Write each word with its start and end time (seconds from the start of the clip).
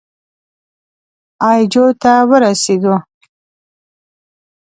اي 1.47 1.59
جو 1.73 1.83
ته 2.01 2.13
ورسېدو. 2.29 2.95